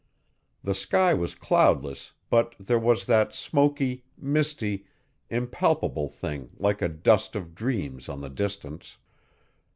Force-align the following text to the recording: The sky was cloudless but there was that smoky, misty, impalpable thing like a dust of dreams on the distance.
The 0.63 0.73
sky 0.73 1.13
was 1.13 1.35
cloudless 1.35 2.13
but 2.31 2.55
there 2.59 2.79
was 2.79 3.05
that 3.05 3.35
smoky, 3.35 4.03
misty, 4.17 4.87
impalpable 5.29 6.09
thing 6.09 6.49
like 6.57 6.81
a 6.81 6.89
dust 6.89 7.35
of 7.35 7.53
dreams 7.53 8.09
on 8.09 8.21
the 8.21 8.29
distance. 8.31 8.97